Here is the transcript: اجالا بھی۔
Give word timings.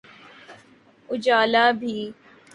اجالا 1.09 1.65
بھی۔ 1.79 1.95